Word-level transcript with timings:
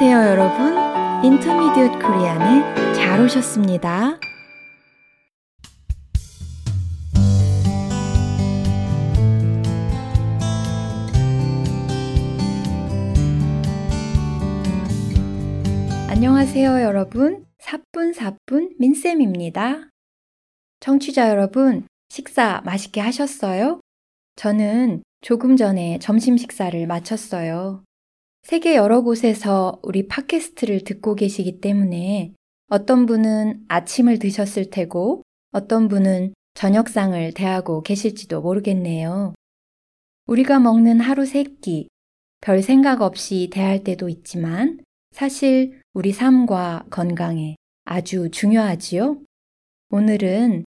안녕하세요, 0.00 0.30
여러분. 0.30 0.74
인터미디엇 1.24 1.90
코리안에 1.94 2.94
잘 2.94 3.20
오셨습니다. 3.20 4.20
안녕하세요, 16.08 16.80
여러분. 16.82 17.44
사뿐사뿐 17.58 18.76
민쌤입니다. 18.78 19.88
청취자 20.78 21.28
여러분, 21.28 21.88
식사 22.08 22.60
맛있게 22.64 23.00
하셨어요? 23.00 23.80
저는 24.36 25.02
조금 25.22 25.56
전에 25.56 25.98
점심 25.98 26.36
식사를 26.36 26.86
마쳤어요. 26.86 27.82
세계 28.42 28.76
여러 28.76 29.02
곳에서 29.02 29.78
우리 29.82 30.08
팟캐스트를 30.08 30.84
듣고 30.84 31.14
계시기 31.14 31.60
때문에 31.60 32.32
어떤 32.68 33.06
분은 33.06 33.64
아침을 33.68 34.18
드셨을 34.18 34.70
테고 34.70 35.22
어떤 35.52 35.88
분은 35.88 36.34
저녁상을 36.54 37.32
대하고 37.34 37.82
계실지도 37.82 38.40
모르겠네요. 38.40 39.34
우리가 40.26 40.58
먹는 40.58 41.00
하루 41.00 41.24
세 41.24 41.44
끼 41.44 41.88
별 42.40 42.62
생각 42.62 43.02
없이 43.02 43.50
대할 43.52 43.82
때도 43.82 44.08
있지만 44.08 44.78
사실 45.10 45.80
우리 45.92 46.12
삶과 46.12 46.86
건강에 46.88 47.56
아주 47.84 48.30
중요하지요? 48.30 49.18
오늘은 49.90 50.64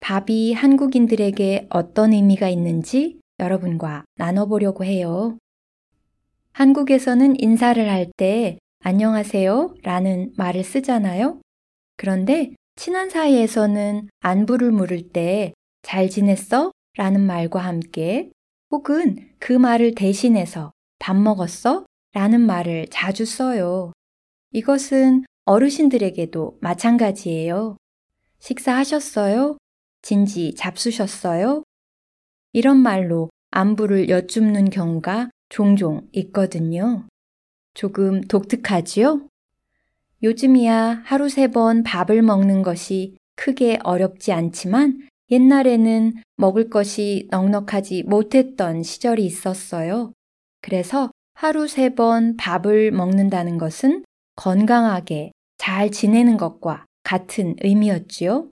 밥이 0.00 0.52
한국인들에게 0.52 1.68
어떤 1.70 2.12
의미가 2.12 2.50
있는지 2.50 3.20
여러분과 3.40 4.04
나눠보려고 4.16 4.84
해요. 4.84 5.38
한국에서는 6.54 7.34
인사를 7.40 7.90
할 7.90 8.12
때 8.16 8.58
안녕하세요 8.84 9.74
라는 9.82 10.32
말을 10.36 10.62
쓰잖아요. 10.62 11.40
그런데 11.96 12.54
친한 12.76 13.10
사이에서는 13.10 14.08
안부를 14.20 14.70
물을 14.70 15.08
때 15.10 15.52
잘 15.82 16.08
지냈어? 16.08 16.70
라는 16.96 17.20
말과 17.22 17.58
함께 17.58 18.30
혹은 18.70 19.16
그 19.40 19.52
말을 19.52 19.96
대신해서 19.96 20.70
밥 21.00 21.16
먹었어? 21.16 21.86
라는 22.12 22.40
말을 22.40 22.86
자주 22.88 23.24
써요. 23.24 23.92
이것은 24.52 25.24
어르신들에게도 25.46 26.58
마찬가지예요. 26.60 27.76
식사하셨어요? 28.38 29.58
진지 30.02 30.54
잡수셨어요? 30.54 31.64
이런 32.52 32.76
말로 32.78 33.30
안부를 33.50 34.08
여쭙는 34.08 34.70
경우가 34.70 35.30
종종 35.54 36.00
있거든요. 36.14 37.06
조금 37.74 38.20
독특하지요? 38.22 39.28
요즘이야 40.24 41.02
하루 41.04 41.28
세 41.28 41.46
번 41.46 41.84
밥을 41.84 42.22
먹는 42.22 42.62
것이 42.62 43.14
크게 43.36 43.78
어렵지 43.84 44.32
않지만 44.32 45.06
옛날에는 45.30 46.14
먹을 46.36 46.70
것이 46.70 47.28
넉넉하지 47.30 48.02
못했던 48.02 48.82
시절이 48.82 49.24
있었어요. 49.24 50.12
그래서 50.60 51.12
하루 51.34 51.68
세 51.68 51.90
번 51.90 52.36
밥을 52.36 52.90
먹는다는 52.90 53.56
것은 53.56 54.02
건강하게 54.34 55.30
잘 55.56 55.92
지내는 55.92 56.36
것과 56.36 56.84
같은 57.04 57.54
의미였지요. 57.60 58.50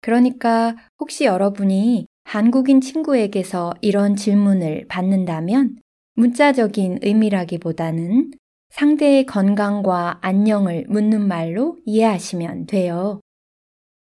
그러니까 0.00 0.76
혹시 1.00 1.24
여러분이 1.24 2.06
한국인 2.22 2.80
친구에게서 2.80 3.74
이런 3.80 4.14
질문을 4.14 4.86
받는다면 4.86 5.80
문자적인 6.20 6.98
의미라기보다는 7.00 8.32
상대의 8.68 9.24
건강과 9.24 10.18
안녕을 10.20 10.84
묻는 10.86 11.26
말로 11.26 11.78
이해하시면 11.86 12.66
돼요. 12.66 13.20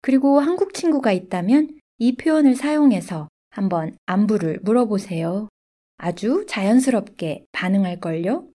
그리고 0.04 0.40
한국 0.40 0.76
친구가 0.76 1.12
있다면 1.12 1.80
이 1.98 2.16
표현을 2.16 2.54
사용해서 2.54 3.30
한번 3.50 3.98
안부를 4.06 4.60
물어보세요. 4.62 5.50
아주 5.98 6.46
자연스럽게 6.48 7.46
반응할걸요? 7.52 8.48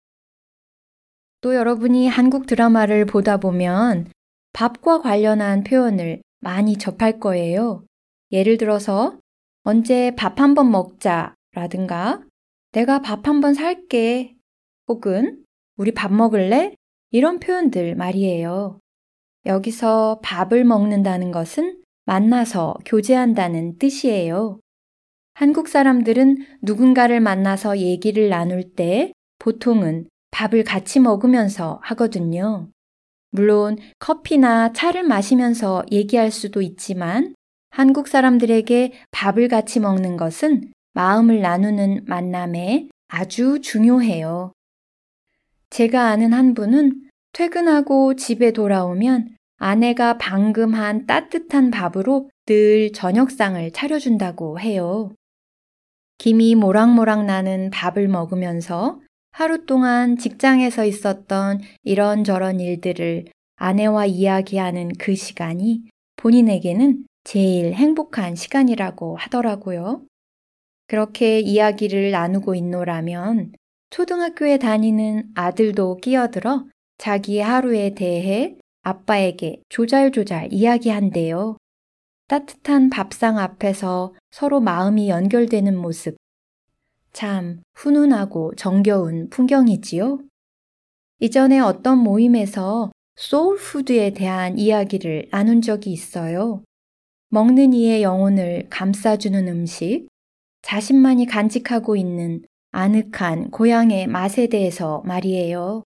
또 1.41 1.53
여러분이 1.53 2.07
한국 2.07 2.47
드라마를 2.47 3.05
보다 3.05 3.37
보면 3.37 4.09
밥과 4.53 5.01
관련한 5.01 5.65
표현을 5.65 6.21
많이 6.39 6.77
접할 6.77 7.19
거예요. 7.19 7.83
예를 8.31 8.57
들어서 8.57 9.19
언제 9.63 10.15
밥 10.15 10.39
한번 10.39 10.71
먹자 10.71 11.35
라든가 11.51 12.23
내가 12.71 12.99
밥 13.01 13.27
한 13.27 13.41
번 13.41 13.53
살게 13.53 14.35
혹은 14.87 15.43
우리 15.77 15.91
밥 15.91 16.13
먹을래? 16.13 16.75
이런 17.11 17.39
표현들 17.39 17.95
말이에요. 17.95 18.79
여기서 19.45 20.19
밥을 20.21 20.63
먹는다는 20.65 21.31
것은 21.31 21.81
만나서 22.05 22.75
교제한다는 22.85 23.77
뜻이에요. 23.77 24.59
한국 25.33 25.67
사람들은 25.67 26.37
누군가를 26.61 27.21
만나서 27.21 27.79
얘기를 27.79 28.29
나눌 28.29 28.73
때 28.75 29.13
보통은 29.39 30.07
밥을 30.31 30.63
같이 30.63 30.99
먹으면서 30.99 31.79
하거든요. 31.83 32.69
물론 33.31 33.77
커피나 33.99 34.73
차를 34.73 35.03
마시면서 35.03 35.83
얘기할 35.91 36.31
수도 36.31 36.61
있지만 36.61 37.33
한국 37.71 38.07
사람들에게 38.07 38.93
밥을 39.11 39.47
같이 39.47 39.79
먹는 39.79 40.17
것은 40.17 40.71
마음을 40.93 41.41
나누는 41.41 42.05
만남에 42.05 42.89
아주 43.07 43.59
중요해요. 43.61 44.53
제가 45.69 46.07
아는 46.07 46.33
한 46.33 46.53
분은 46.53 47.09
퇴근하고 47.33 48.15
집에 48.15 48.51
돌아오면 48.51 49.35
아내가 49.57 50.17
방금 50.17 50.73
한 50.73 51.05
따뜻한 51.05 51.69
밥으로 51.69 52.29
늘 52.45 52.91
저녁상을 52.91 53.71
차려준다고 53.71 54.59
해요. 54.59 55.11
김이 56.17 56.55
모락모락 56.55 57.25
나는 57.25 57.69
밥을 57.69 58.07
먹으면서 58.07 58.99
하루 59.31 59.65
동안 59.65 60.17
직장에서 60.17 60.85
있었던 60.85 61.61
이런저런 61.83 62.59
일들을 62.59 63.25
아내와 63.55 64.05
이야기하는 64.05 64.93
그 64.97 65.15
시간이 65.15 65.83
본인에게는 66.15 67.05
제일 67.23 67.73
행복한 67.73 68.35
시간이라고 68.35 69.17
하더라고요. 69.17 70.01
그렇게 70.89 71.39
이야기를 71.39 72.09
나누고 72.09 72.55
있노라면 72.55 73.53
초등학교에 73.91 74.57
다니는 74.57 75.29
아들도 75.35 75.97
끼어들어 75.97 76.65
자기 76.97 77.39
하루에 77.39 77.93
대해 77.93 78.57
아빠에게 78.81 79.61
조잘조잘 79.69 80.51
이야기한대요. 80.51 81.57
따뜻한 82.27 82.89
밥상 82.89 83.37
앞에서 83.37 84.15
서로 84.31 84.59
마음이 84.59 85.09
연결되는 85.09 85.77
모습. 85.77 86.17
참 87.13 87.61
훈훈하고 87.75 88.55
정겨운 88.55 89.29
풍경이지요? 89.29 90.21
이전에 91.19 91.59
어떤 91.59 91.99
모임에서 91.99 92.91
소울푸드에 93.15 94.11
대한 94.15 94.57
이야기를 94.57 95.29
나눈 95.31 95.61
적이 95.61 95.91
있어요. 95.91 96.63
먹는 97.29 97.73
이의 97.73 98.01
영혼을 98.01 98.65
감싸주는 98.71 99.47
음식, 99.47 100.07
자신만이 100.61 101.25
간직하고 101.25 101.95
있는 101.95 102.43
아늑한 102.71 103.51
고향의 103.51 104.07
맛에 104.07 104.47
대해서 104.47 105.01
말이에요. 105.05 105.83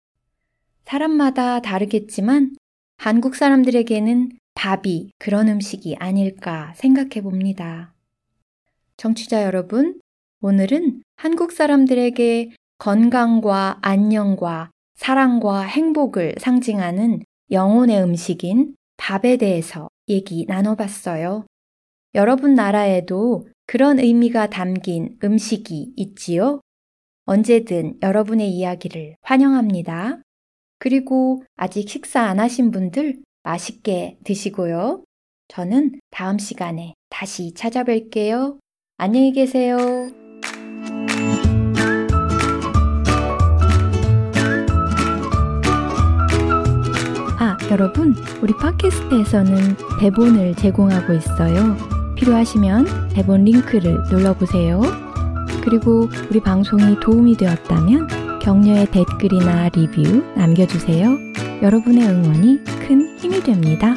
사람마다 0.85 1.61
다르겠지만 1.61 2.55
한국 2.99 3.35
사람들에게는 3.35 4.31
밥이 4.55 5.11
그런 5.19 5.49
음식이 5.49 5.97
아닐까 5.99 6.73
생각해 6.77 7.23
봅니다. 7.23 7.95
정취자 8.97 9.43
여러분, 9.43 10.01
오늘은 10.41 11.03
한국 11.17 11.53
사람들에게 11.53 12.53
건강과 12.79 13.79
안녕과 13.83 14.71
사랑과 14.95 15.63
행복을 15.63 16.35
상징하는 16.39 17.23
영혼의 17.51 18.03
음식인 18.03 18.75
밥에 18.97 19.37
대해서 19.37 19.89
얘기 20.09 20.47
나눠봤어요. 20.47 21.47
여러분 22.15 22.55
나라에도 22.55 23.47
그런 23.67 23.99
의미가 23.99 24.49
담긴 24.49 25.19
음식이 25.23 25.95
있지요? 25.97 26.61
언제든 27.25 27.99
여러분의 28.01 28.49
이야기를 28.51 29.17
환영합니다. 29.23 30.23
그리고 30.79 31.43
아직 31.57 31.89
식사 31.89 32.21
안 32.23 32.39
하신 32.39 32.71
분들 32.71 33.23
맛있게 33.43 34.19
드시고요. 34.25 35.03
저는 35.49 36.01
다음 36.11 36.39
시간에 36.39 36.95
다시 37.11 37.55
찾아뵐게요. 37.55 38.59
안녕히 38.99 39.33
계세요. 39.33 39.77
아, 47.39 47.57
여러분, 47.71 48.15
우리 48.43 48.53
팟캐스트에서는 48.55 49.57
대본을 50.01 50.55
제공하고 50.55 51.13
있어요. 51.15 51.96
필요하시면 52.17 53.11
대본 53.11 53.45
링크를 53.45 54.03
눌러보세요. 54.11 54.83
그리고 55.63 56.09
우리 56.31 56.41
방송이 56.41 56.99
도움이 57.01 57.37
되었다면 57.37 58.39
격려의 58.41 58.87
댓글이나 58.91 59.69
리뷰 59.71 60.25
남겨주세요. 60.37 61.19
여러분의 61.63 62.09
응원이 62.09 62.65
큰 62.87 63.17
힘이 63.19 63.43
됩니다. 63.43 63.95